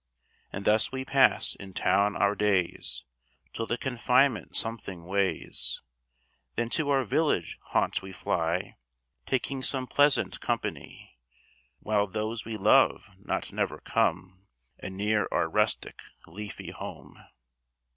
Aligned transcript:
And 0.51 0.65
thus 0.65 0.91
we 0.91 1.05
pass 1.05 1.53
in 1.53 1.73
town 1.75 2.15
our 2.15 2.33
days, 2.33 3.05
Till 3.53 3.67
the 3.67 3.77
confinement 3.77 4.55
something 4.55 5.05
weighs; 5.05 5.83
Then 6.55 6.69
to 6.69 6.89
our 6.89 7.03
village 7.05 7.59
haunt 7.65 8.01
we 8.01 8.11
fly, 8.11 8.77
Taking 9.27 9.61
some 9.61 9.85
pleasant 9.85 10.39
company, 10.39 11.19
While 11.81 12.07
those 12.07 12.45
we 12.45 12.57
love 12.57 13.11
not 13.19 13.53
never 13.53 13.77
come 13.77 14.47
Anear 14.81 15.27
our 15.31 15.47
rustic, 15.47 16.01
leafy 16.25 16.71
home. 16.71 17.19